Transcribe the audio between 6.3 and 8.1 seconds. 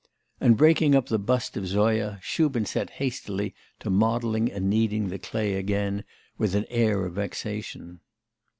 with an air of vexation.